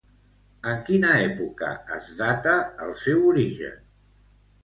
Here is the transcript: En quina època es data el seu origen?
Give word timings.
En 0.69 0.79
quina 0.87 1.09
època 1.25 1.67
es 1.97 2.09
data 2.23 2.55
el 2.87 2.97
seu 3.05 3.23
origen? 3.35 3.77